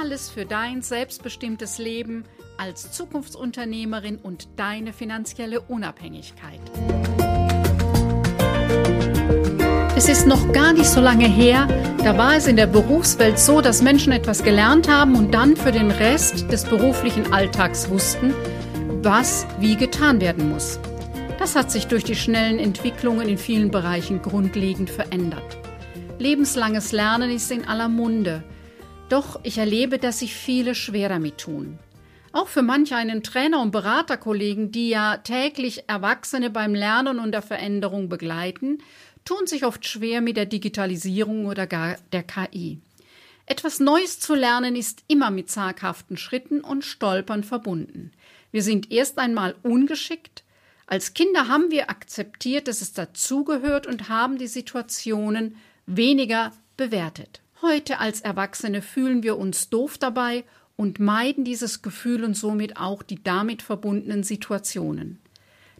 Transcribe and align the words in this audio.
Alles 0.00 0.30
für 0.30 0.44
dein 0.44 0.82
selbstbestimmtes 0.82 1.78
Leben 1.78 2.24
als 2.56 2.92
Zukunftsunternehmerin 2.92 4.18
und 4.18 4.48
deine 4.54 4.92
finanzielle 4.92 5.60
Unabhängigkeit. 5.60 6.60
Es 9.96 10.08
ist 10.08 10.28
noch 10.28 10.52
gar 10.52 10.72
nicht 10.72 10.88
so 10.88 11.00
lange 11.00 11.26
her, 11.26 11.66
da 12.04 12.16
war 12.16 12.36
es 12.36 12.46
in 12.46 12.54
der 12.54 12.68
Berufswelt 12.68 13.40
so, 13.40 13.60
dass 13.60 13.82
Menschen 13.82 14.12
etwas 14.12 14.44
gelernt 14.44 14.88
haben 14.88 15.16
und 15.16 15.34
dann 15.34 15.56
für 15.56 15.72
den 15.72 15.90
Rest 15.90 16.52
des 16.52 16.64
beruflichen 16.64 17.32
Alltags 17.32 17.90
wussten, 17.90 18.34
was 19.02 19.48
wie 19.58 19.74
getan 19.74 20.20
werden 20.20 20.48
muss. 20.48 20.78
Das 21.40 21.56
hat 21.56 21.72
sich 21.72 21.88
durch 21.88 22.04
die 22.04 22.14
schnellen 22.14 22.60
Entwicklungen 22.60 23.28
in 23.28 23.38
vielen 23.38 23.72
Bereichen 23.72 24.22
grundlegend 24.22 24.90
verändert. 24.90 25.58
Lebenslanges 26.20 26.92
Lernen 26.92 27.32
ist 27.32 27.50
in 27.50 27.66
aller 27.66 27.88
Munde. 27.88 28.44
Doch 29.08 29.40
ich 29.42 29.56
erlebe, 29.56 29.98
dass 29.98 30.18
sich 30.18 30.34
viele 30.34 30.74
schwer 30.74 31.08
damit 31.08 31.38
tun. 31.38 31.78
Auch 32.32 32.48
für 32.48 32.62
manch 32.62 32.92
einen 32.92 33.22
Trainer 33.22 33.62
und 33.62 33.70
Beraterkollegen, 33.70 34.70
die 34.70 34.90
ja 34.90 35.16
täglich 35.16 35.84
Erwachsene 35.88 36.50
beim 36.50 36.74
Lernen 36.74 37.18
und 37.18 37.32
der 37.32 37.40
Veränderung 37.40 38.10
begleiten, 38.10 38.78
tun 39.24 39.46
sich 39.46 39.64
oft 39.64 39.86
schwer 39.86 40.20
mit 40.20 40.36
der 40.36 40.44
Digitalisierung 40.46 41.46
oder 41.46 41.66
gar 41.66 41.96
der 42.12 42.22
KI. 42.22 42.80
Etwas 43.46 43.80
Neues 43.80 44.20
zu 44.20 44.34
lernen 44.34 44.76
ist 44.76 45.04
immer 45.08 45.30
mit 45.30 45.50
zaghaften 45.50 46.18
Schritten 46.18 46.60
und 46.60 46.84
Stolpern 46.84 47.44
verbunden. 47.44 48.12
Wir 48.50 48.62
sind 48.62 48.92
erst 48.92 49.18
einmal 49.18 49.54
ungeschickt. 49.62 50.44
Als 50.86 51.14
Kinder 51.14 51.48
haben 51.48 51.70
wir 51.70 51.88
akzeptiert, 51.88 52.68
dass 52.68 52.82
es 52.82 52.92
dazugehört 52.92 53.86
und 53.86 54.10
haben 54.10 54.36
die 54.36 54.46
Situationen 54.46 55.56
weniger 55.86 56.52
bewertet. 56.76 57.40
Heute 57.60 57.98
als 57.98 58.20
Erwachsene 58.20 58.82
fühlen 58.82 59.24
wir 59.24 59.36
uns 59.36 59.68
doof 59.68 59.98
dabei 59.98 60.44
und 60.76 61.00
meiden 61.00 61.44
dieses 61.44 61.82
Gefühl 61.82 62.22
und 62.22 62.34
somit 62.34 62.76
auch 62.76 63.02
die 63.02 63.22
damit 63.22 63.62
verbundenen 63.62 64.22
Situationen. 64.22 65.18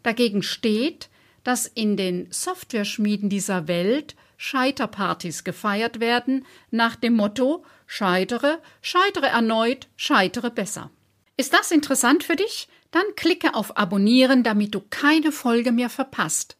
Dagegen 0.03 0.43
steht, 0.43 1.09
dass 1.45 1.67
in 1.67 1.95
den 1.95 2.27
Softwareschmieden 2.31 3.29
dieser 3.29 3.69
Welt 3.69 4.15
Scheiterpartys 4.35 5.45
gefeiert 5.45 6.01
werden 6.01 6.45
nach 6.69 6.97
dem 6.97 7.13
Motto 7.13 7.63
Scheitere, 7.87 8.59
scheitere 8.81 9.27
erneut, 9.27 9.87
scheitere 9.95 10.51
besser. 10.51 10.91
Ist 11.37 11.53
das 11.53 11.71
interessant 11.71 12.23
für 12.23 12.35
dich? 12.35 12.67
Dann 12.91 13.03
klicke 13.15 13.55
auf 13.55 13.77
Abonnieren, 13.77 14.43
damit 14.43 14.75
du 14.75 14.81
keine 14.89 15.31
Folge 15.31 15.71
mehr 15.71 15.89
verpasst. 15.89 16.58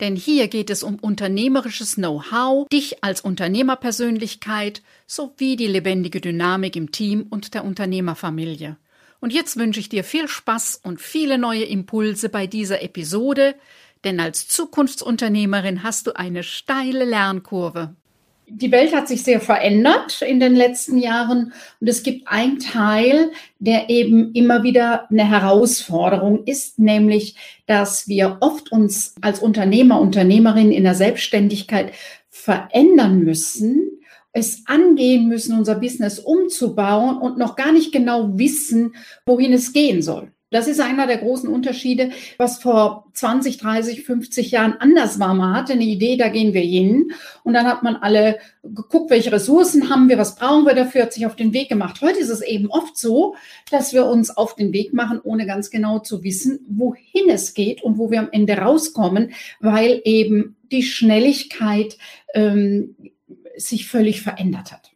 Denn 0.00 0.14
hier 0.14 0.48
geht 0.48 0.70
es 0.70 0.82
um 0.82 0.96
unternehmerisches 0.96 1.96
Know-how, 1.96 2.68
dich 2.68 3.02
als 3.02 3.20
Unternehmerpersönlichkeit 3.20 4.82
sowie 5.06 5.56
die 5.56 5.66
lebendige 5.66 6.20
Dynamik 6.20 6.76
im 6.76 6.92
Team 6.92 7.26
und 7.30 7.54
der 7.54 7.64
Unternehmerfamilie. 7.64 8.76
Und 9.20 9.32
jetzt 9.32 9.56
wünsche 9.56 9.80
ich 9.80 9.88
dir 9.88 10.04
viel 10.04 10.28
Spaß 10.28 10.80
und 10.84 11.00
viele 11.00 11.38
neue 11.38 11.64
Impulse 11.64 12.28
bei 12.28 12.46
dieser 12.46 12.82
Episode, 12.82 13.56
denn 14.04 14.20
als 14.20 14.46
Zukunftsunternehmerin 14.46 15.82
hast 15.82 16.06
du 16.06 16.14
eine 16.14 16.44
steile 16.44 17.04
Lernkurve 17.04 17.96
die 18.50 18.72
Welt 18.72 18.94
hat 18.94 19.08
sich 19.08 19.22
sehr 19.22 19.40
verändert 19.40 20.22
in 20.22 20.40
den 20.40 20.54
letzten 20.54 20.98
Jahren 20.98 21.52
und 21.80 21.88
es 21.88 22.02
gibt 22.02 22.28
einen 22.28 22.58
Teil, 22.58 23.30
der 23.58 23.90
eben 23.90 24.32
immer 24.32 24.62
wieder 24.62 25.10
eine 25.10 25.28
Herausforderung 25.28 26.44
ist, 26.44 26.78
nämlich, 26.78 27.36
dass 27.66 28.08
wir 28.08 28.38
oft 28.40 28.72
uns 28.72 29.14
als 29.20 29.40
Unternehmer, 29.40 30.00
Unternehmerin 30.00 30.72
in 30.72 30.84
der 30.84 30.94
Selbstständigkeit 30.94 31.92
verändern 32.30 33.20
müssen, 33.20 33.90
es 34.32 34.62
angehen 34.66 35.28
müssen, 35.28 35.58
unser 35.58 35.74
Business 35.74 36.18
umzubauen 36.18 37.18
und 37.18 37.38
noch 37.38 37.56
gar 37.56 37.72
nicht 37.72 37.92
genau 37.92 38.38
wissen, 38.38 38.94
wohin 39.26 39.52
es 39.52 39.72
gehen 39.72 40.02
soll. 40.02 40.30
Das 40.50 40.66
ist 40.66 40.80
einer 40.80 41.06
der 41.06 41.18
großen 41.18 41.48
Unterschiede, 41.48 42.10
was 42.38 42.62
vor 42.62 43.04
20, 43.12 43.58
30, 43.58 44.04
50 44.04 44.50
Jahren 44.50 44.74
anders 44.78 45.18
war. 45.20 45.34
Man 45.34 45.54
hatte 45.54 45.74
eine 45.74 45.84
Idee, 45.84 46.16
da 46.16 46.28
gehen 46.28 46.54
wir 46.54 46.62
hin. 46.62 47.12
Und 47.44 47.52
dann 47.52 47.66
hat 47.66 47.82
man 47.82 47.96
alle 47.96 48.38
geguckt, 48.62 49.10
welche 49.10 49.30
Ressourcen 49.30 49.90
haben 49.90 50.08
wir, 50.08 50.16
was 50.16 50.36
brauchen 50.36 50.64
wir 50.64 50.74
dafür, 50.74 51.02
hat 51.02 51.12
sich 51.12 51.26
auf 51.26 51.36
den 51.36 51.52
Weg 51.52 51.68
gemacht. 51.68 52.00
Heute 52.00 52.18
ist 52.18 52.30
es 52.30 52.40
eben 52.40 52.70
oft 52.70 52.96
so, 52.96 53.34
dass 53.70 53.92
wir 53.92 54.06
uns 54.06 54.30
auf 54.30 54.54
den 54.54 54.72
Weg 54.72 54.94
machen, 54.94 55.20
ohne 55.22 55.46
ganz 55.46 55.70
genau 55.70 55.98
zu 55.98 56.24
wissen, 56.24 56.60
wohin 56.68 57.28
es 57.28 57.52
geht 57.52 57.82
und 57.82 57.98
wo 57.98 58.10
wir 58.10 58.20
am 58.20 58.30
Ende 58.32 58.54
rauskommen, 58.54 59.32
weil 59.60 60.00
eben 60.04 60.56
die 60.72 60.82
Schnelligkeit 60.82 61.98
ähm, 62.32 62.96
sich 63.56 63.86
völlig 63.86 64.22
verändert 64.22 64.72
hat. 64.72 64.92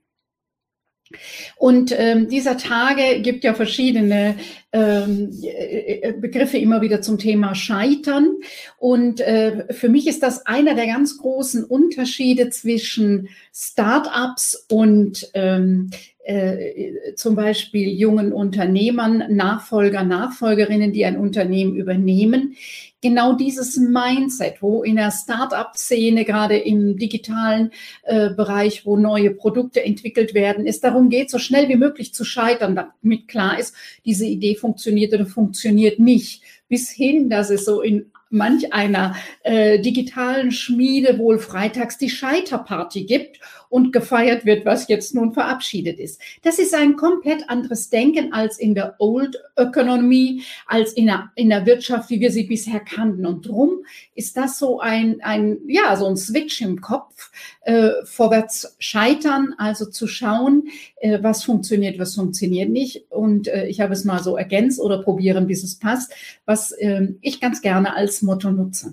Und 1.56 1.94
ähm, 1.96 2.28
dieser 2.28 2.56
Tage 2.56 3.20
gibt 3.20 3.44
ja 3.44 3.54
verschiedene 3.54 4.36
ähm, 4.72 5.30
äh, 5.42 6.12
Begriffe 6.12 6.58
immer 6.58 6.80
wieder 6.80 7.02
zum 7.02 7.18
Thema 7.18 7.54
Scheitern. 7.54 8.36
Und 8.78 9.20
äh, 9.20 9.72
für 9.72 9.88
mich 9.88 10.06
ist 10.06 10.22
das 10.22 10.46
einer 10.46 10.74
der 10.74 10.86
ganz 10.86 11.18
großen 11.18 11.64
Unterschiede 11.64 12.50
zwischen 12.50 13.28
Start-ups 13.52 14.66
und 14.68 15.30
ähm, 15.34 15.90
äh, 16.24 17.14
zum 17.16 17.34
Beispiel 17.34 17.88
jungen 17.88 18.32
Unternehmern, 18.32 19.24
Nachfolger, 19.28 20.04
Nachfolgerinnen, 20.04 20.92
die 20.92 21.04
ein 21.04 21.16
Unternehmen 21.16 21.74
übernehmen. 21.76 22.54
Genau 23.02 23.34
dieses 23.34 23.76
Mindset, 23.76 24.62
wo 24.62 24.84
in 24.84 24.96
der 24.96 25.10
Start-up-Szene, 25.10 26.24
gerade 26.24 26.56
im 26.56 26.96
digitalen 26.96 27.72
äh, 28.04 28.30
Bereich, 28.30 28.86
wo 28.86 28.96
neue 28.96 29.32
Produkte 29.32 29.84
entwickelt 29.84 30.34
werden, 30.34 30.66
es 30.66 30.80
darum 30.80 31.08
geht, 31.08 31.28
so 31.28 31.38
schnell 31.38 31.68
wie 31.68 31.76
möglich 31.76 32.14
zu 32.14 32.24
scheitern, 32.24 32.76
damit 32.76 33.26
klar 33.26 33.58
ist, 33.58 33.74
diese 34.04 34.24
Idee 34.24 34.54
funktioniert 34.54 35.12
oder 35.12 35.26
funktioniert 35.26 35.98
nicht. 35.98 36.42
Bis 36.68 36.90
hin, 36.90 37.28
dass 37.28 37.50
es 37.50 37.64
so 37.64 37.82
in 37.82 38.12
manch 38.30 38.72
einer 38.72 39.14
äh, 39.42 39.78
digitalen 39.80 40.52
Schmiede 40.52 41.18
wohl 41.18 41.38
freitags 41.38 41.98
die 41.98 42.08
Scheiterparty 42.08 43.04
gibt 43.04 43.40
und 43.72 43.90
gefeiert 43.90 44.44
wird, 44.44 44.66
was 44.66 44.86
jetzt 44.88 45.14
nun 45.14 45.32
verabschiedet 45.32 45.98
ist. 45.98 46.20
Das 46.42 46.58
ist 46.58 46.74
ein 46.74 46.94
komplett 46.94 47.48
anderes 47.48 47.88
Denken 47.88 48.30
als 48.34 48.58
in 48.58 48.74
der 48.74 48.96
Old 48.98 49.42
Economy, 49.56 50.42
als 50.66 50.92
in 50.92 51.06
der, 51.06 51.30
in 51.36 51.48
der 51.48 51.64
Wirtschaft, 51.64 52.10
wie 52.10 52.20
wir 52.20 52.30
sie 52.30 52.42
bisher 52.42 52.80
kannten. 52.80 53.24
Und 53.24 53.48
drum 53.48 53.78
ist 54.14 54.36
das 54.36 54.58
so 54.58 54.80
ein, 54.80 55.22
ein 55.22 55.56
ja, 55.66 55.96
so 55.96 56.06
ein 56.06 56.18
Switch 56.18 56.60
im 56.60 56.82
Kopf, 56.82 57.30
äh, 57.62 57.92
vorwärts 58.04 58.76
scheitern, 58.78 59.54
also 59.56 59.86
zu 59.86 60.06
schauen, 60.06 60.68
äh, 60.96 61.22
was 61.22 61.42
funktioniert, 61.42 61.98
was 61.98 62.14
funktioniert 62.14 62.68
nicht. 62.68 63.10
Und 63.10 63.48
äh, 63.48 63.68
ich 63.68 63.80
habe 63.80 63.94
es 63.94 64.04
mal 64.04 64.22
so 64.22 64.36
ergänzt 64.36 64.80
oder 64.80 65.02
probieren, 65.02 65.46
bis 65.46 65.64
es 65.64 65.78
passt, 65.78 66.12
was 66.44 66.72
äh, 66.72 67.08
ich 67.22 67.40
ganz 67.40 67.62
gerne 67.62 67.96
als 67.96 68.20
Motto 68.20 68.50
nutze. 68.50 68.92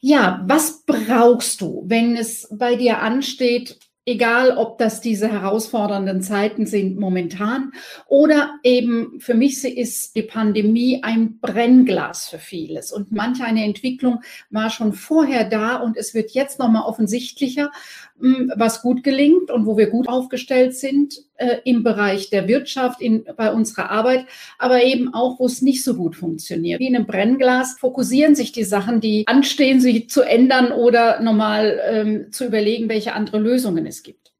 Ja, 0.00 0.42
was 0.46 0.84
brauchst 0.84 1.60
du, 1.60 1.84
wenn 1.86 2.16
es 2.16 2.48
bei 2.50 2.76
dir 2.76 3.00
ansteht, 3.00 3.78
egal 4.06 4.56
ob 4.56 4.78
das 4.78 5.00
diese 5.00 5.28
herausfordernden 5.28 6.22
Zeiten 6.22 6.64
sind 6.64 6.98
momentan 6.98 7.72
oder 8.06 8.54
eben 8.62 9.18
für 9.18 9.34
mich 9.34 9.64
ist 9.64 10.14
die 10.14 10.22
Pandemie 10.22 11.02
ein 11.02 11.40
Brennglas 11.40 12.28
für 12.28 12.38
vieles. 12.38 12.92
Und 12.92 13.10
manche 13.10 13.44
eine 13.44 13.64
Entwicklung 13.64 14.20
war 14.48 14.70
schon 14.70 14.92
vorher 14.92 15.44
da 15.44 15.76
und 15.76 15.96
es 15.96 16.14
wird 16.14 16.30
jetzt 16.30 16.60
noch 16.60 16.68
mal 16.68 16.84
offensichtlicher 16.84 17.72
was 18.18 18.80
gut 18.80 19.04
gelingt 19.04 19.50
und 19.50 19.66
wo 19.66 19.76
wir 19.76 19.90
gut 19.90 20.08
aufgestellt 20.08 20.74
sind 20.74 21.22
äh, 21.36 21.58
im 21.64 21.82
Bereich 21.82 22.30
der 22.30 22.48
Wirtschaft, 22.48 23.00
in, 23.00 23.24
bei 23.36 23.52
unserer 23.52 23.90
Arbeit, 23.90 24.26
aber 24.58 24.82
eben 24.84 25.12
auch, 25.12 25.38
wo 25.38 25.46
es 25.46 25.60
nicht 25.60 25.84
so 25.84 25.94
gut 25.94 26.16
funktioniert. 26.16 26.80
Wie 26.80 26.86
in 26.86 26.96
einem 26.96 27.06
Brennglas 27.06 27.78
fokussieren 27.78 28.34
sich 28.34 28.52
die 28.52 28.64
Sachen, 28.64 29.00
die 29.00 29.26
anstehen, 29.26 29.80
sich 29.80 30.08
zu 30.08 30.22
ändern 30.22 30.72
oder 30.72 31.20
nochmal 31.20 31.78
ähm, 31.86 32.32
zu 32.32 32.46
überlegen, 32.46 32.88
welche 32.88 33.12
andere 33.12 33.38
Lösungen 33.38 33.86
es 33.86 34.02
gibt. 34.02 34.32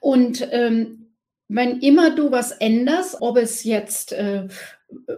Und 0.00 0.46
ähm, 0.50 1.05
wenn 1.48 1.78
immer 1.80 2.14
du 2.14 2.30
was 2.30 2.50
änderst, 2.52 3.18
ob 3.20 3.36
es 3.36 3.62
jetzt 3.64 4.12
äh, 4.12 4.48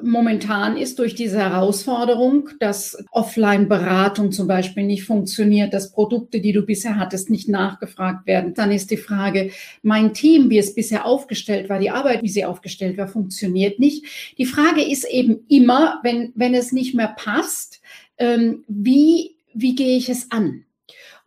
momentan 0.03 0.77
ist 0.77 0.99
durch 0.99 1.15
diese 1.15 1.39
Herausforderung, 1.39 2.51
dass 2.59 3.03
Offline-Beratung 3.11 4.33
zum 4.33 4.47
Beispiel 4.47 4.85
nicht 4.85 5.05
funktioniert, 5.05 5.73
dass 5.75 5.93
Produkte, 5.93 6.41
die 6.41 6.53
du 6.53 6.63
bisher 6.63 6.99
hattest, 6.99 7.31
nicht 7.31 7.49
nachgefragt 7.49 8.27
werden. 8.27 8.55
Dann 8.55 8.73
ist 8.73 8.91
die 8.91 8.97
Frage, 8.97 9.51
mein 9.83 10.15
Team, 10.15 10.51
wie 10.51 10.59
es 10.59 10.75
bisher 10.75 11.05
aufgestellt 11.05 11.69
war, 11.69 11.79
die 11.79 11.91
Arbeit, 11.91 12.23
wie 12.23 12.29
sie 12.29 12.45
aufgestellt 12.45 12.97
war, 12.99 13.09
funktioniert 13.09 13.79
nicht. 13.79 14.05
Die 14.39 14.47
Frage 14.47 14.83
ist 14.83 15.05
eben 15.05 15.45
immer, 15.49 16.01
wenn, 16.03 16.33
wenn 16.35 16.55
es 16.55 16.73
nicht 16.73 16.95
mehr 16.95 17.15
passt, 17.17 17.81
ähm, 18.17 18.65
wie, 18.69 19.37
wie 19.55 19.75
gehe 19.75 19.97
ich 19.97 20.09
es 20.09 20.31
an? 20.31 20.65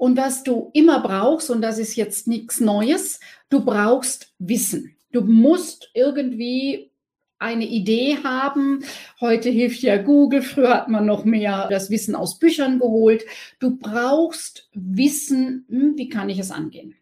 Und 0.02 0.18
was 0.18 0.42
du 0.42 0.72
immer 0.74 1.00
brauchst, 1.02 1.52
und 1.52 1.62
das 1.62 1.78
ist 1.78 1.96
jetzt 1.96 2.28
nichts 2.28 2.60
Neues, 2.60 3.20
du 3.50 3.64
brauchst 3.64 4.34
Wissen. 4.40 4.96
Du 5.12 5.22
musst 5.22 5.92
irgendwie 5.94 6.90
eine 7.38 7.68
Idee 7.68 8.18
haben. 8.24 8.84
Heute 9.20 9.52
hilft 9.52 9.84
ja 9.84 9.98
Google, 10.02 10.42
früher 10.42 10.74
hat 10.74 10.90
man 10.90 11.06
noch 11.06 11.24
mehr 11.24 11.68
das 11.70 11.92
Wissen 11.92 12.16
aus 12.16 12.40
Büchern 12.40 12.80
geholt. 12.80 13.26
Du 13.60 13.78
brauchst 13.78 14.72
Wissen, 14.74 15.68
hm, 15.70 15.94
wie 15.98 16.10
kann 16.10 16.30
ich 16.30 16.40
es 16.40 16.50
angehen. 16.50 16.96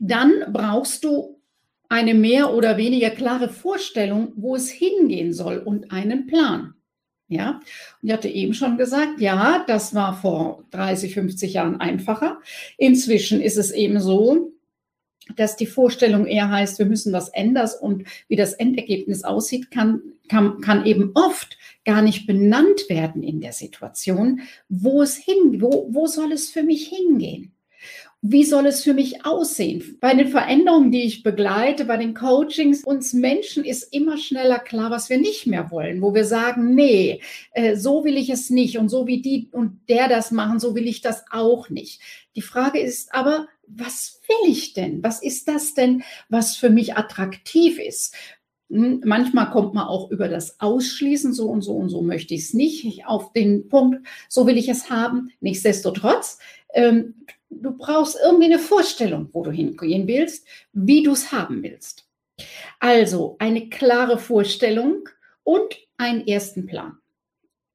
Dann 0.00 0.46
brauchst 0.52 1.04
du 1.04 1.40
eine 1.88 2.14
mehr 2.14 2.52
oder 2.52 2.76
weniger 2.78 3.10
klare 3.10 3.48
Vorstellung, 3.48 4.32
wo 4.34 4.56
es 4.56 4.70
hingehen 4.70 5.32
soll 5.32 5.58
und 5.58 5.92
einen 5.92 6.26
Plan. 6.26 6.74
Ja, 7.32 7.60
und 8.02 8.08
ich 8.08 8.12
hatte 8.12 8.28
eben 8.28 8.52
schon 8.52 8.76
gesagt, 8.76 9.20
ja, 9.20 9.64
das 9.66 9.94
war 9.94 10.14
vor 10.14 10.64
30, 10.70 11.14
50 11.14 11.54
Jahren 11.54 11.80
einfacher. 11.80 12.40
Inzwischen 12.76 13.40
ist 13.40 13.56
es 13.56 13.70
eben 13.70 14.00
so, 14.00 14.52
dass 15.36 15.56
die 15.56 15.66
Vorstellung 15.66 16.26
eher 16.26 16.50
heißt, 16.50 16.78
wir 16.78 16.86
müssen 16.86 17.12
was 17.12 17.28
ändern 17.30 17.70
und 17.80 18.04
wie 18.28 18.36
das 18.36 18.52
Endergebnis 18.52 19.24
aussieht, 19.24 19.70
kann, 19.70 20.02
kann, 20.28 20.60
kann 20.60 20.84
eben 20.84 21.12
oft 21.14 21.56
gar 21.84 22.02
nicht 22.02 22.26
benannt 22.26 22.88
werden 22.88 23.22
in 23.22 23.40
der 23.40 23.52
Situation, 23.52 24.42
wo 24.68 25.00
es 25.00 25.16
hin, 25.16 25.60
wo, 25.60 25.88
wo 25.90 26.06
soll 26.06 26.32
es 26.32 26.50
für 26.50 26.62
mich 26.62 26.88
hingehen? 26.88 27.52
Wie 28.24 28.44
soll 28.44 28.66
es 28.66 28.84
für 28.84 28.94
mich 28.94 29.26
aussehen? 29.26 29.98
Bei 30.00 30.14
den 30.14 30.28
Veränderungen, 30.28 30.92
die 30.92 31.02
ich 31.02 31.24
begleite, 31.24 31.84
bei 31.84 31.96
den 31.96 32.14
Coachings, 32.14 32.84
uns 32.84 33.12
Menschen 33.12 33.64
ist 33.64 33.92
immer 33.92 34.16
schneller 34.16 34.60
klar, 34.60 34.92
was 34.92 35.10
wir 35.10 35.18
nicht 35.18 35.48
mehr 35.48 35.72
wollen, 35.72 36.00
wo 36.00 36.14
wir 36.14 36.24
sagen, 36.24 36.76
nee, 36.76 37.20
äh, 37.50 37.74
so 37.74 38.04
will 38.04 38.16
ich 38.16 38.30
es 38.30 38.48
nicht 38.48 38.78
und 38.78 38.90
so 38.90 39.08
wie 39.08 39.20
die 39.20 39.48
und 39.50 39.80
der 39.88 40.06
das 40.06 40.30
machen, 40.30 40.60
so 40.60 40.76
will 40.76 40.86
ich 40.86 41.00
das 41.00 41.24
auch 41.32 41.68
nicht. 41.68 42.00
Die 42.36 42.42
Frage 42.42 42.78
ist 42.78 43.12
aber, 43.12 43.48
was 43.66 44.20
will 44.28 44.52
ich 44.52 44.72
denn? 44.72 45.02
Was 45.02 45.20
ist 45.20 45.48
das 45.48 45.74
denn, 45.74 46.04
was 46.28 46.54
für 46.54 46.70
mich 46.70 46.96
attraktiv 46.96 47.80
ist? 47.80 48.14
Hm, 48.70 49.02
manchmal 49.04 49.50
kommt 49.50 49.74
man 49.74 49.88
auch 49.88 50.12
über 50.12 50.28
das 50.28 50.60
Ausschließen, 50.60 51.32
so 51.32 51.48
und 51.48 51.62
so 51.62 51.74
und 51.74 51.88
so 51.88 52.02
möchte 52.02 52.34
ich 52.34 52.42
es 52.42 52.54
nicht, 52.54 53.04
auf 53.04 53.32
den 53.32 53.68
Punkt, 53.68 54.06
so 54.28 54.46
will 54.46 54.56
ich 54.56 54.68
es 54.68 54.90
haben. 54.90 55.32
Nichtsdestotrotz, 55.40 56.38
ähm, 56.72 57.14
du 57.60 57.76
brauchst 57.76 58.16
irgendwie 58.22 58.46
eine 58.46 58.58
Vorstellung, 58.58 59.28
wo 59.32 59.42
du 59.42 59.50
hingehen 59.50 60.06
willst, 60.06 60.46
wie 60.72 61.02
du 61.02 61.12
es 61.12 61.32
haben 61.32 61.62
willst. 61.62 62.08
Also 62.80 63.36
eine 63.38 63.68
klare 63.68 64.18
Vorstellung 64.18 65.08
und 65.44 65.76
einen 65.96 66.26
ersten 66.26 66.66
Plan 66.66 66.98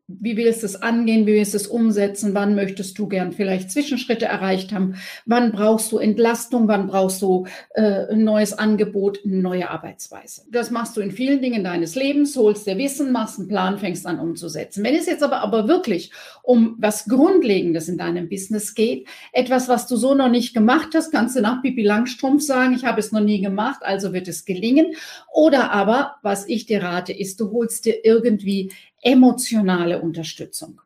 wie 0.08 0.38
willst 0.38 0.62
du 0.62 0.68
es 0.68 0.82
angehen, 0.82 1.26
wie 1.26 1.34
willst 1.34 1.54
du 1.54 1.58
es 1.58 1.68
umsetzen, 1.68 2.34
wann 2.34 2.56
möchtest 2.56 2.98
du 2.98 3.10
gern 3.10 3.34
vielleicht 3.34 3.70
Zwischenschritte 3.72 4.26
erreicht 4.26 4.72
haben, 4.72 4.96
wann 5.26 5.52
brauchst 5.52 5.92
du 5.92 5.98
Entlastung, 5.98 6.70
wann 6.70 6.88
brauchst 6.88 7.22
du 7.22 7.46
äh, 7.74 8.08
ein 8.10 8.24
neues 8.24 8.54
Angebot, 8.54 9.20
eine 9.26 9.42
neue 9.42 9.70
Arbeitsweise. 9.70 10.44
Das 10.50 10.72
machst 10.72 10.96
du 10.96 11.02
in 11.02 11.12
vielen 11.12 11.42
Dingen 11.42 11.66
deines 11.66 11.96
Lebens, 11.96 12.38
holst 12.38 12.68
dir 12.68 12.78
Wissen, 12.78 13.12
machst 13.12 13.38
einen 13.38 13.50
Plan, 13.50 13.78
fängst 13.80 14.06
an 14.06 14.20
umzusetzen. 14.20 14.84
Wenn 14.84 14.96
es 14.96 15.08
jetzt 15.08 15.24
aber, 15.24 15.42
aber 15.42 15.68
wirklich 15.68 16.12
um 16.42 16.78
was 16.80 17.06
Grundlegendes 17.06 17.90
in 17.90 17.98
deinem 17.98 18.30
Business 18.30 18.76
geht, 18.76 19.10
etwas, 19.34 19.68
was 19.68 19.88
du 19.88 19.98
so 19.98 20.14
noch 20.14 20.30
nicht 20.30 20.54
gemacht 20.54 20.90
hast, 20.94 21.12
kannst 21.12 21.36
du 21.36 21.42
nach 21.42 21.62
Pipi 21.62 21.84
Langstrumpf 21.84 22.44
sagen, 22.44 22.74
ich 22.74 22.86
habe 22.86 23.02
es 23.02 23.12
noch 23.12 23.20
nie 23.20 23.42
gemacht, 23.42 23.82
also 23.82 24.14
wird 24.14 24.30
es 24.30 24.46
gelingen. 24.46 24.96
Oder 25.34 25.72
aber, 25.72 26.16
was 26.22 26.48
ich 26.48 26.66
dir 26.66 26.82
rate, 26.82 27.12
ist, 27.12 27.42
du 27.42 27.52
holst 27.52 27.86
dir 27.86 28.06
irgendwie 28.06 28.72
emotionale 29.02 30.02
Unterstützung. 30.02 30.82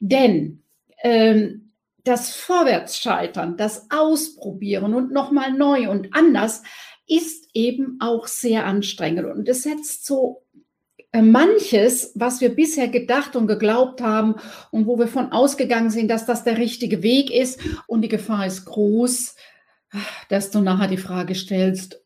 Denn 0.00 0.62
ähm, 1.02 1.72
das 2.04 2.34
Vorwärtsscheitern, 2.34 3.56
das 3.56 3.86
Ausprobieren 3.90 4.94
und 4.94 5.12
nochmal 5.12 5.52
neu 5.52 5.90
und 5.90 6.14
anders 6.14 6.62
ist 7.06 7.48
eben 7.54 7.98
auch 8.00 8.26
sehr 8.26 8.66
anstrengend 8.66 9.26
und 9.26 9.48
es 9.48 9.62
setzt 9.62 10.06
so 10.06 10.42
äh, 11.12 11.22
manches, 11.22 12.12
was 12.14 12.40
wir 12.40 12.50
bisher 12.50 12.88
gedacht 12.88 13.34
und 13.34 13.46
geglaubt 13.46 14.00
haben 14.02 14.36
und 14.70 14.86
wo 14.86 14.98
wir 14.98 15.08
von 15.08 15.32
ausgegangen 15.32 15.90
sind, 15.90 16.08
dass 16.08 16.26
das 16.26 16.44
der 16.44 16.58
richtige 16.58 17.02
Weg 17.02 17.30
ist 17.30 17.60
und 17.86 18.02
die 18.02 18.08
Gefahr 18.08 18.46
ist 18.46 18.66
groß, 18.66 19.34
dass 20.28 20.50
du 20.50 20.60
nachher 20.60 20.88
die 20.88 20.98
Frage 20.98 21.34
stellst, 21.34 22.02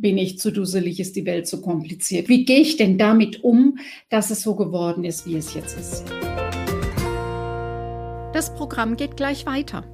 bin 0.00 0.18
ich 0.18 0.38
zu 0.38 0.50
dusselig, 0.50 1.00
ist 1.00 1.16
die 1.16 1.26
Welt 1.26 1.46
zu 1.46 1.60
kompliziert. 1.60 2.28
Wie 2.28 2.44
gehe 2.44 2.60
ich 2.60 2.76
denn 2.76 2.98
damit 2.98 3.44
um, 3.44 3.78
dass 4.10 4.30
es 4.30 4.42
so 4.42 4.54
geworden 4.54 5.04
ist, 5.04 5.26
wie 5.26 5.36
es 5.36 5.54
jetzt 5.54 5.78
ist? 5.78 6.04
Das 8.32 8.54
Programm 8.54 8.96
geht 8.96 9.16
gleich 9.16 9.46
weiter. 9.46 9.84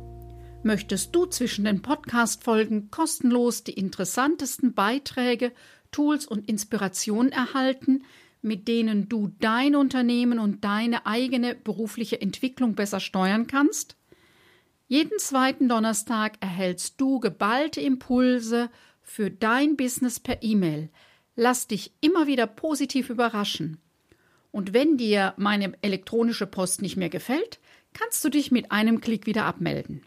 Möchtest 0.63 1.15
du 1.15 1.27
zwischen 1.27 1.65
den 1.65 1.83
Podcast-Folgen 1.83 2.91
kostenlos 2.91 3.65
die 3.65 3.73
interessantesten 3.73 4.75
Beiträge, 4.75 5.53
Tools 5.91 6.27
und 6.27 6.49
Inspirationen 6.49 7.33
erhalten, 7.33 8.05
mit 8.43 8.69
denen 8.69 9.09
du 9.09 9.31
dein 9.41 9.75
Unternehmen 9.75 10.39
und 10.39 10.65
deine 10.65 11.07
eigene 11.07 11.55
berufliche 11.55 12.21
Entwicklung 12.21 12.75
besser 12.75 13.01
steuern 13.01 13.47
kannst? 13.47 13.97
Jeden 14.89 15.19
zweiten 15.19 15.69
Donnerstag 15.69 16.33
erhältst 16.41 17.01
du 17.01 17.21
geballte 17.21 17.81
Impulse 17.81 18.71
für 19.11 19.31
dein 19.31 19.77
Business 19.77 20.19
per 20.21 20.43
E-Mail. 20.43 20.89
Lass 21.35 21.67
dich 21.67 21.93
immer 22.01 22.29
wieder 22.29 22.47
positiv 22.47 23.11
überraschen. 23.11 23.79
Und 24.53 24.73
wenn 24.73 24.99
dir 24.99 25.35
meine 25.37 25.73
elektronische 25.83 26.47
Post 26.47 26.81
nicht 26.81 26.97
mehr 26.97 27.09
gefällt, 27.09 27.59
kannst 27.93 28.25
du 28.25 28.29
dich 28.29 28.53
mit 28.53 28.71
einem 28.71 29.01
Klick 29.01 29.27
wieder 29.27 29.47
abmelden. 29.47 30.03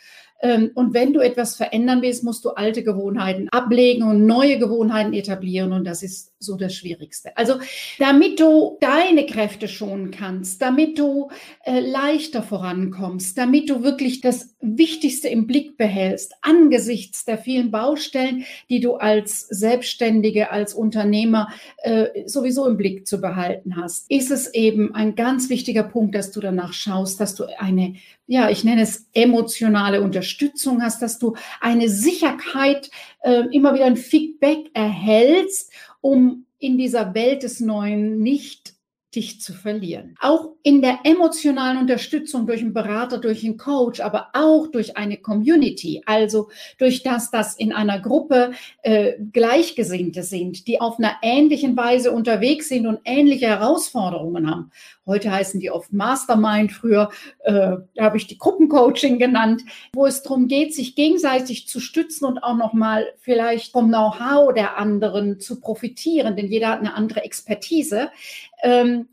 Ähm, 0.43 0.71
und 0.75 0.95
wenn 0.95 1.13
du 1.13 1.21
etwas 1.21 1.57
verändern 1.57 2.03
willst, 2.03 2.25
musst 2.25 2.45
du 2.45 2.51
alte 2.51 2.83
Gewohnheiten 2.83 3.49
ablegen 3.51 4.03
und 4.05 4.27
neue 4.27 4.59
Gewohnheiten 4.59 5.13
etablieren. 5.13 5.73
Und 5.73 5.85
das 5.85 6.03
ist 6.03 6.33
so 6.39 6.57
das 6.57 6.75
Schwierigste. 6.75 7.37
Also 7.37 7.61
damit 7.99 8.41
du 8.41 8.79
deine 8.81 9.27
Kräfte 9.27 9.69
schonen 9.69 10.11
kannst, 10.11 10.63
damit 10.63 10.99
du 10.99 11.31
äh, 11.65 11.81
leichter 11.81 12.43
vorankommst, 12.43 13.37
damit 13.37 13.69
du 13.69 13.83
wirklich 13.83 14.23
das 14.23 14.55
Wichtigste 14.61 15.29
im 15.29 15.47
Blick 15.47 15.77
behältst, 15.77 16.35
angesichts 16.41 17.25
der 17.27 17.37
vielen 17.37 17.71
Baustellen, 17.71 18.45
die 18.71 18.81
du 18.81 18.95
als 18.95 19.41
Selbstständige, 19.49 20.51
als 20.51 20.73
Unternehmer 20.73 21.49
äh, 21.83 22.27
sowieso 22.27 22.67
im 22.67 22.79
Blick 22.79 23.07
zu 23.07 23.21
behalten 23.21 23.77
hast, 23.77 24.11
ist 24.11 24.31
es 24.31 24.53
eben 24.55 24.95
ein 24.95 25.15
ganz 25.15 25.51
wichtiger 25.51 25.83
Punkt, 25.83 26.15
dass 26.15 26.31
du 26.31 26.41
danach 26.41 26.73
schaust, 26.73 27.21
dass 27.21 27.35
du 27.35 27.45
eine, 27.59 27.97
ja, 28.31 28.49
ich 28.49 28.63
nenne 28.63 28.83
es 28.83 29.09
emotionale 29.13 30.03
Unterstützung 30.03 30.83
hast, 30.83 31.03
dass 31.03 31.19
du 31.19 31.35
eine 31.61 31.89
Sicherheit, 31.89 32.89
äh, 33.23 33.43
immer 33.51 33.75
wieder 33.75 33.87
ein 33.87 33.97
Feedback 33.97 34.71
erhältst 34.73 35.73
um 36.01 36.47
in 36.59 36.79
dieser 36.79 37.15
Welt 37.15 37.43
des 37.43 37.61
Neuen 37.61 38.21
nicht 38.21 38.75
dich 39.15 39.41
zu 39.41 39.53
verlieren. 39.53 40.15
Auch 40.21 40.51
in 40.63 40.83
der 40.83 41.01
emotionalen 41.03 41.79
Unterstützung 41.79 42.47
durch 42.47 42.61
einen 42.61 42.73
Berater, 42.73 43.19
durch 43.19 43.45
einen 43.45 43.57
Coach, 43.57 43.99
aber 43.99 44.29
auch 44.35 44.69
durch 44.69 44.97
eine 44.97 45.17
Community, 45.17 46.01
also 46.07 46.49
durch 46.79 47.03
das, 47.03 47.33
dass 47.33 47.57
in 47.57 47.73
einer 47.73 47.99
Gruppe 47.99 48.53
äh, 48.83 49.15
Gleichgesinnte 49.33 50.23
sind, 50.23 50.69
die 50.69 50.81
auf 50.81 50.99
einer 50.99 51.17
ähnlichen 51.23 51.77
Weise 51.77 52.13
unterwegs 52.13 52.69
sind 52.69 52.87
und 52.87 53.01
ähnliche 53.05 53.49
Herausforderungen 53.49 54.49
haben. 54.49 54.71
Heute 55.11 55.33
heißen 55.33 55.59
die 55.59 55.73
oft 55.73 55.93
Mastermind, 55.93 56.71
früher 56.71 57.11
äh, 57.41 57.79
habe 57.99 58.17
ich 58.17 58.29
die 58.29 58.39
Gruppencoaching 58.39 59.19
genannt, 59.19 59.63
wo 59.93 60.07
es 60.07 60.23
darum 60.23 60.47
geht, 60.47 60.73
sich 60.73 60.95
gegenseitig 60.95 61.67
zu 61.67 61.81
stützen 61.81 62.27
und 62.27 62.39
auch 62.39 62.57
nochmal 62.57 63.09
vielleicht 63.19 63.73
vom 63.73 63.89
Know-how 63.89 64.55
der 64.55 64.79
anderen 64.79 65.41
zu 65.41 65.61
profitieren, 65.61 66.37
denn 66.37 66.47
jeder 66.47 66.69
hat 66.69 66.79
eine 66.79 66.95
andere 66.95 67.25
Expertise. 67.25 68.11
Ähm, 68.63 69.09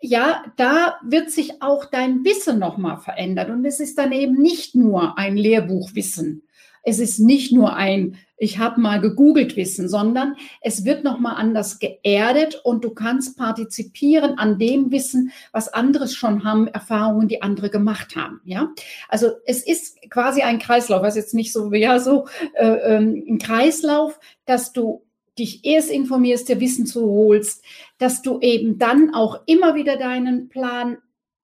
ja, 0.00 0.44
da 0.56 0.96
wird 1.02 1.30
sich 1.30 1.60
auch 1.60 1.84
dein 1.84 2.24
Wissen 2.24 2.58
nochmal 2.58 2.96
verändern. 2.96 3.50
Und 3.50 3.64
es 3.66 3.80
ist 3.80 3.98
dann 3.98 4.12
eben 4.12 4.40
nicht 4.40 4.74
nur 4.74 5.18
ein 5.18 5.36
Lehrbuchwissen. 5.36 6.48
Es 6.88 7.00
ist 7.00 7.18
nicht 7.18 7.52
nur 7.52 7.76
ein, 7.76 8.16
ich 8.38 8.58
habe 8.58 8.80
mal 8.80 8.98
gegoogelt 8.98 9.56
Wissen, 9.56 9.90
sondern 9.90 10.36
es 10.62 10.86
wird 10.86 11.04
nochmal 11.04 11.34
anders 11.36 11.80
geerdet 11.80 12.58
und 12.64 12.82
du 12.82 12.90
kannst 12.90 13.36
partizipieren 13.36 14.38
an 14.38 14.58
dem 14.58 14.90
Wissen, 14.90 15.30
was 15.52 15.68
andere 15.68 16.08
schon 16.08 16.44
haben, 16.44 16.66
Erfahrungen, 16.66 17.28
die 17.28 17.42
andere 17.42 17.68
gemacht 17.68 18.16
haben. 18.16 18.40
Ja, 18.44 18.70
also 19.10 19.32
es 19.44 19.66
ist 19.66 19.98
quasi 20.08 20.40
ein 20.40 20.58
Kreislauf, 20.58 21.02
was 21.02 21.14
jetzt 21.14 21.34
nicht 21.34 21.52
so, 21.52 21.74
ja, 21.74 22.00
so 22.00 22.26
äh, 22.54 22.66
ähm, 22.66 23.22
ein 23.28 23.38
Kreislauf, 23.38 24.18
dass 24.46 24.72
du 24.72 25.04
dich 25.38 25.66
erst 25.66 25.90
informierst, 25.90 26.48
dir 26.48 26.58
Wissen 26.58 26.86
zuholst, 26.86 27.62
dass 27.98 28.22
du 28.22 28.40
eben 28.40 28.78
dann 28.78 29.14
auch 29.14 29.40
immer 29.44 29.74
wieder 29.74 29.98
deinen 29.98 30.48
Plan 30.48 30.96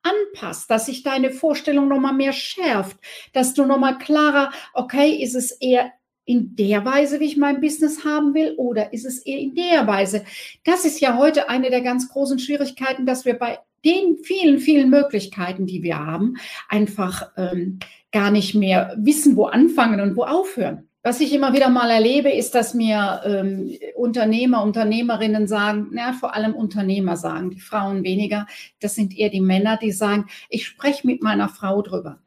anpasst, 0.04 0.70
dass 0.70 0.86
sich 0.86 1.02
deine 1.02 1.30
Vorstellung 1.30 1.88
nochmal 1.88 2.12
mehr 2.12 2.32
schärft, 2.32 2.96
dass 3.32 3.54
du 3.54 3.64
nochmal 3.64 3.98
klarer, 3.98 4.52
okay, 4.72 5.10
ist 5.22 5.34
es 5.34 5.50
eher 5.50 5.92
in 6.26 6.56
der 6.56 6.84
Weise, 6.84 7.20
wie 7.20 7.26
ich 7.26 7.36
mein 7.36 7.60
Business 7.60 8.04
haben 8.04 8.34
will, 8.34 8.54
oder 8.56 8.92
ist 8.92 9.04
es 9.04 9.18
eher 9.18 9.38
in 9.38 9.54
der 9.54 9.86
Weise? 9.86 10.24
Das 10.64 10.84
ist 10.84 11.00
ja 11.00 11.18
heute 11.18 11.48
eine 11.50 11.70
der 11.70 11.82
ganz 11.82 12.08
großen 12.08 12.38
Schwierigkeiten, 12.38 13.04
dass 13.04 13.24
wir 13.24 13.34
bei 13.34 13.58
den 13.84 14.16
vielen, 14.16 14.58
vielen 14.58 14.88
Möglichkeiten, 14.88 15.66
die 15.66 15.82
wir 15.82 15.98
haben, 15.98 16.36
einfach 16.68 17.30
ähm, 17.36 17.78
gar 18.12 18.30
nicht 18.30 18.54
mehr 18.54 18.94
wissen, 18.98 19.36
wo 19.36 19.46
anfangen 19.46 20.00
und 20.00 20.16
wo 20.16 20.22
aufhören. 20.22 20.88
Was 21.06 21.20
ich 21.20 21.34
immer 21.34 21.52
wieder 21.52 21.68
mal 21.68 21.90
erlebe, 21.90 22.30
ist, 22.30 22.54
dass 22.54 22.72
mir 22.72 23.20
ähm, 23.26 23.76
Unternehmer, 23.94 24.62
Unternehmerinnen 24.62 25.46
sagen, 25.46 25.88
na, 25.92 26.14
vor 26.14 26.34
allem 26.34 26.54
Unternehmer 26.54 27.18
sagen, 27.18 27.50
die 27.50 27.60
Frauen 27.60 28.04
weniger, 28.04 28.46
das 28.80 28.94
sind 28.94 29.14
eher 29.14 29.28
die 29.28 29.42
Männer, 29.42 29.76
die 29.76 29.92
sagen, 29.92 30.30
ich 30.48 30.66
spreche 30.66 31.06
mit 31.06 31.22
meiner 31.22 31.50
Frau 31.50 31.82
drüber. 31.82 32.20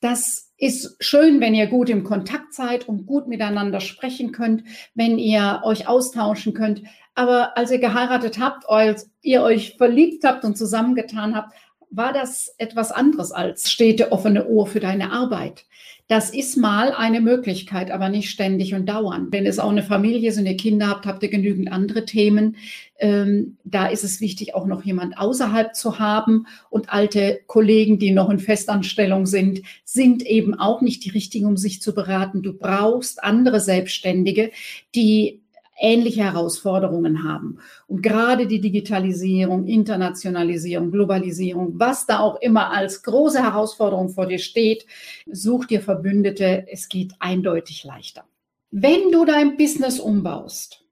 Das 0.00 0.54
ist 0.56 0.96
schön, 1.00 1.38
wenn 1.42 1.54
ihr 1.54 1.66
gut 1.66 1.90
im 1.90 2.02
Kontakt 2.02 2.54
seid 2.54 2.88
und 2.88 3.04
gut 3.04 3.28
miteinander 3.28 3.80
sprechen 3.80 4.32
könnt, 4.32 4.64
wenn 4.94 5.18
ihr 5.18 5.60
euch 5.62 5.86
austauschen 5.86 6.54
könnt. 6.54 6.82
Aber 7.14 7.58
als 7.58 7.70
ihr 7.70 7.78
geheiratet 7.78 8.40
habt, 8.40 8.66
als 8.70 9.10
ihr 9.20 9.42
euch 9.42 9.76
verliebt 9.76 10.24
habt 10.24 10.46
und 10.46 10.56
zusammengetan 10.56 11.36
habt, 11.36 11.52
war 11.90 12.14
das 12.14 12.54
etwas 12.56 12.90
anderes 12.90 13.32
als 13.32 13.70
stete 13.70 14.12
offene 14.12 14.48
Ohr 14.48 14.66
für 14.66 14.80
deine 14.80 15.12
Arbeit. 15.12 15.66
Das 16.08 16.30
ist 16.30 16.56
mal 16.56 16.92
eine 16.92 17.20
Möglichkeit, 17.20 17.90
aber 17.90 18.08
nicht 18.08 18.30
ständig 18.30 18.74
und 18.74 18.86
dauernd. 18.86 19.32
Wenn 19.32 19.44
es 19.44 19.58
auch 19.58 19.70
eine 19.70 19.82
Familie 19.82 20.28
ist 20.28 20.38
und 20.38 20.46
ihr 20.46 20.56
Kinder 20.56 20.86
habt, 20.86 21.04
habt 21.04 21.22
ihr 21.24 21.28
genügend 21.28 21.72
andere 21.72 22.04
Themen. 22.04 22.56
Ähm, 23.00 23.56
da 23.64 23.88
ist 23.88 24.04
es 24.04 24.20
wichtig, 24.20 24.54
auch 24.54 24.66
noch 24.66 24.84
jemand 24.84 25.18
außerhalb 25.18 25.74
zu 25.74 25.98
haben. 25.98 26.46
Und 26.70 26.90
alte 26.90 27.40
Kollegen, 27.48 27.98
die 27.98 28.12
noch 28.12 28.30
in 28.30 28.38
Festanstellung 28.38 29.26
sind, 29.26 29.62
sind 29.84 30.22
eben 30.24 30.54
auch 30.54 30.80
nicht 30.80 31.04
die 31.04 31.10
richtigen, 31.10 31.46
um 31.46 31.56
sich 31.56 31.82
zu 31.82 31.92
beraten. 31.92 32.40
Du 32.42 32.52
brauchst 32.52 33.24
andere 33.24 33.58
Selbstständige, 33.58 34.52
die 34.94 35.42
ähnliche 35.78 36.24
Herausforderungen 36.24 37.24
haben. 37.24 37.58
Und 37.86 38.02
gerade 38.02 38.46
die 38.46 38.60
Digitalisierung, 38.60 39.66
Internationalisierung, 39.66 40.90
Globalisierung, 40.90 41.78
was 41.78 42.06
da 42.06 42.20
auch 42.20 42.40
immer 42.40 42.70
als 42.72 43.02
große 43.02 43.42
Herausforderung 43.42 44.10
vor 44.10 44.26
dir 44.26 44.38
steht, 44.38 44.86
such 45.30 45.66
dir 45.66 45.80
Verbündete. 45.80 46.66
Es 46.70 46.88
geht 46.88 47.14
eindeutig 47.18 47.84
leichter. 47.84 48.24
Wenn 48.70 49.10
du 49.12 49.24
dein 49.24 49.56
Business 49.56 50.00
umbaust, 50.00 50.84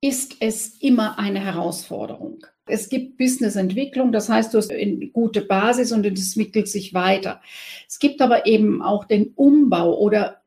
ist 0.00 0.36
es 0.40 0.76
immer 0.80 1.18
eine 1.18 1.40
Herausforderung. 1.40 2.46
Es 2.66 2.88
gibt 2.88 3.18
Businessentwicklung, 3.18 4.12
das 4.12 4.28
heißt, 4.28 4.54
du 4.54 4.58
hast 4.58 4.70
eine 4.70 5.08
gute 5.08 5.42
Basis 5.42 5.92
und 5.92 6.06
es 6.06 6.36
entwickelt 6.36 6.68
sich 6.68 6.94
weiter. 6.94 7.40
Es 7.88 7.98
gibt 7.98 8.22
aber 8.22 8.46
eben 8.46 8.80
auch 8.80 9.04
den 9.04 9.32
Umbau 9.34 9.98
oder 9.98 10.40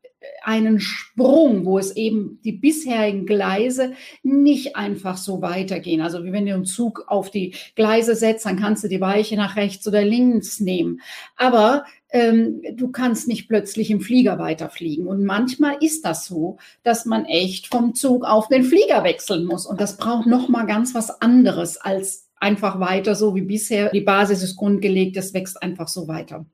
einen 0.44 0.80
Sprung, 0.80 1.66
wo 1.66 1.80
es 1.80 1.96
eben 1.96 2.40
die 2.44 2.52
bisherigen 2.52 3.26
Gleise 3.26 3.94
nicht 4.22 4.76
einfach 4.76 5.18
so 5.18 5.42
weitergehen. 5.42 6.02
Also 6.02 6.24
wie 6.24 6.32
wenn 6.32 6.46
du 6.46 6.54
einen 6.54 6.66
Zug 6.66 7.06
auf 7.08 7.32
die 7.32 7.56
Gleise 7.76 8.16
setzt, 8.16 8.46
dann 8.46 8.60
kannst 8.60 8.84
du 8.84 8.88
die 8.88 9.02
Weiche 9.02 9.36
nach 9.36 9.56
rechts 9.56 9.88
oder 9.88 10.04
links 10.04 10.60
nehmen. 10.60 11.02
Aber 11.38 11.86
ähm, 12.10 12.62
du 12.76 12.90
kannst 12.90 13.28
nicht 13.28 13.48
plötzlich 13.48 13.90
im 13.90 14.02
Flieger 14.02 14.38
weiterfliegen. 14.38 15.08
Und 15.08 15.24
manchmal 15.24 15.78
ist 15.80 16.06
das 16.06 16.26
so, 16.26 16.58
dass 16.84 17.06
man 17.06 17.26
echt 17.26 17.68
vom 17.68 17.96
Zug 17.96 18.26
auf 18.26 18.50
den 18.50 18.64
Flieger 18.64 19.04
wechseln 19.04 19.46
muss. 19.46 19.66
Und 19.66 19.80
das 19.80 19.98
braucht 19.98 20.28
noch 20.28 20.50
mal 20.50 20.66
ganz 20.66 20.94
was 20.94 21.22
anderes 21.22 21.78
als 21.78 22.30
einfach 22.36 22.80
weiter 22.80 23.16
so 23.16 23.34
wie 23.36 23.42
bisher. 23.42 23.90
Die 23.90 24.02
Basis 24.02 24.44
ist 24.44 24.58
grundgelegt, 24.58 25.16
es 25.16 25.34
wächst 25.34 25.64
einfach 25.64 25.88
so 25.88 26.08
weiter. 26.08 26.46